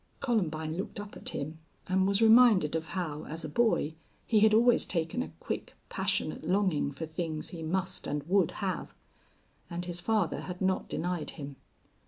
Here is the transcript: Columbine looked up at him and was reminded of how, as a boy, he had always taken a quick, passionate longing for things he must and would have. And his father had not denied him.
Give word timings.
Columbine 0.19 0.77
looked 0.77 0.99
up 0.99 1.15
at 1.15 1.29
him 1.29 1.59
and 1.87 2.07
was 2.07 2.23
reminded 2.23 2.75
of 2.75 2.87
how, 2.97 3.25
as 3.25 3.45
a 3.45 3.47
boy, 3.49 3.93
he 4.25 4.39
had 4.39 4.51
always 4.51 4.87
taken 4.87 5.21
a 5.21 5.29
quick, 5.39 5.75
passionate 5.89 6.43
longing 6.43 6.91
for 6.91 7.05
things 7.05 7.49
he 7.49 7.61
must 7.61 8.07
and 8.07 8.23
would 8.23 8.49
have. 8.65 8.95
And 9.69 9.85
his 9.85 9.99
father 9.99 10.41
had 10.41 10.59
not 10.59 10.89
denied 10.89 11.29
him. 11.37 11.55